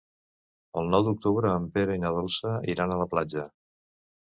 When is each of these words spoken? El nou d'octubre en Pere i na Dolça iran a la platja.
El 0.81 0.89
nou 0.95 1.05
d'octubre 1.07 1.51
en 1.59 1.69
Pere 1.77 1.99
i 1.99 2.03
na 2.05 2.13
Dolça 2.17 2.57
iran 2.77 2.97
a 2.97 3.01
la 3.05 3.09
platja. 3.15 3.49